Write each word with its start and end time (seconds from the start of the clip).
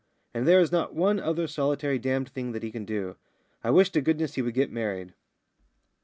And 0.33 0.47
there 0.47 0.59
is 0.59 0.71
not 0.71 0.95
one 0.95 1.19
other 1.19 1.45
solitary 1.45 1.99
damned 1.99 2.29
thing 2.29 2.53
that 2.53 2.63
he 2.63 2.71
can 2.71 2.85
do. 2.85 3.17
I 3.63 3.69
wish 3.69 3.91
to 3.91 4.01
goodness 4.01 4.33
he 4.33 4.41
would 4.41 4.55
get 4.55 4.71
married." 4.71 5.13